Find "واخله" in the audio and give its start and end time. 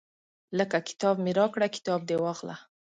2.23-2.55